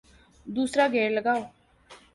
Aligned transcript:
دوسرا 0.55 0.85
گیئر 0.93 1.11
لگاؤ 1.17 1.41